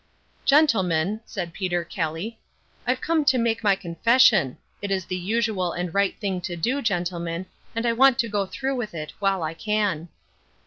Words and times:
"Gentlemen," 0.45 1.21
said 1.27 1.53
Peter 1.53 1.83
Kelly, 1.83 2.39
"I've 2.87 3.01
come 3.01 3.23
to 3.25 3.37
make 3.37 3.63
my 3.63 3.75
confession. 3.75 4.57
It 4.81 4.89
is 4.89 5.05
the 5.05 5.15
usual 5.15 5.73
and 5.73 5.93
right 5.93 6.19
thing 6.19 6.41
to 6.41 6.55
do, 6.55 6.81
gentlemen, 6.81 7.45
and 7.75 7.85
I 7.85 7.93
want 7.93 8.17
to 8.17 8.27
go 8.27 8.47
through 8.47 8.77
with 8.77 8.95
it 8.95 9.13
while 9.19 9.43
I 9.43 9.53
can." 9.53 10.09